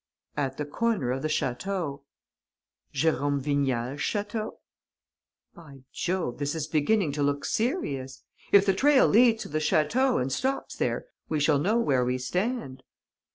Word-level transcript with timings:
"At 0.35 0.57
the 0.57 0.65
corner 0.65 1.11
of 1.11 1.21
the 1.21 1.27
château." 1.27 2.01
"Jérôme 2.91 3.39
Vignal's 3.39 3.99
château?" 3.99 4.53
"By 5.53 5.83
Jove, 5.93 6.39
this 6.39 6.55
is 6.55 6.65
beginning 6.65 7.11
to 7.11 7.21
look 7.21 7.45
serious! 7.45 8.23
If 8.51 8.65
the 8.65 8.73
trail 8.73 9.07
leads 9.07 9.43
to 9.43 9.49
the 9.49 9.59
château 9.59 10.19
and 10.19 10.31
stops 10.31 10.75
there, 10.75 11.05
we 11.29 11.39
shall 11.39 11.59
know 11.59 11.77
where 11.77 12.03
we 12.03 12.17
stand." 12.17 12.81